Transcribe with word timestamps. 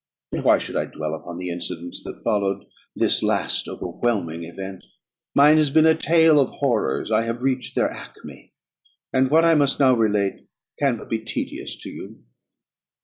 But 0.31 0.43
why 0.43 0.57
should 0.57 0.75
I 0.77 0.85
dwell 0.85 1.13
upon 1.13 1.37
the 1.37 1.51
incidents 1.51 2.01
that 2.05 2.23
followed 2.23 2.65
this 2.95 3.21
last 3.21 3.67
overwhelming 3.67 4.45
event? 4.45 4.83
Mine 5.35 5.57
has 5.57 5.69
been 5.69 5.85
a 5.85 5.93
tale 5.93 6.39
of 6.39 6.49
horrors; 6.49 7.11
I 7.11 7.21
have 7.25 7.43
reached 7.43 7.75
their 7.75 7.91
acme, 7.91 8.51
and 9.13 9.29
what 9.29 9.45
I 9.45 9.53
must 9.53 9.79
now 9.79 9.93
relate 9.93 10.47
can 10.79 10.97
but 10.97 11.07
be 11.07 11.19
tedious 11.19 11.75
to 11.83 11.89
you. 11.91 12.23